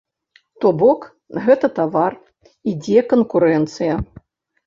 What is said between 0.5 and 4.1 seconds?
То бок, гэта тавар, ідзе канкурэнцыя.